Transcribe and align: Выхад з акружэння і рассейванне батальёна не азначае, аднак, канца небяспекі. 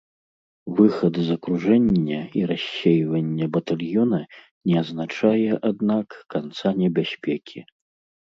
Выхад 0.77 1.17
з 1.25 1.35
акружэння 1.39 2.21
і 2.39 2.41
рассейванне 2.51 3.45
батальёна 3.59 4.19
не 4.67 4.75
азначае, 4.83 5.43
аднак, 5.71 6.07
канца 6.37 6.69
небяспекі. 6.81 7.59